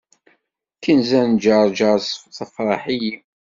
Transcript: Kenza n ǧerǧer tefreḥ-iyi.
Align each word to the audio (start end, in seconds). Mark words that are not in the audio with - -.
Kenza 0.83 1.21
n 1.29 1.31
ǧerǧer 1.43 1.99
tefreḥ-iyi. 2.37 3.15